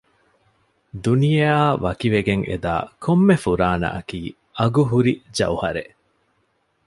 [1.03, 4.21] ދުނިޔެއާ ވަކިވެގެން އެ ދާ ކޮންމެ ފުރާނައަކީ
[4.57, 5.93] އަގު ހުރި ޖައުހަރެއް